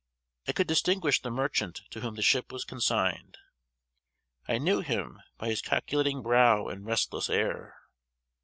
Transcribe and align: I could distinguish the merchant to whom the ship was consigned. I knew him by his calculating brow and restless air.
I 0.47 0.51
could 0.53 0.65
distinguish 0.65 1.21
the 1.21 1.29
merchant 1.29 1.81
to 1.91 1.99
whom 2.01 2.15
the 2.15 2.23
ship 2.23 2.51
was 2.51 2.65
consigned. 2.65 3.37
I 4.47 4.57
knew 4.57 4.79
him 4.81 5.21
by 5.37 5.49
his 5.49 5.61
calculating 5.61 6.23
brow 6.23 6.67
and 6.69 6.83
restless 6.83 7.29
air. 7.29 7.75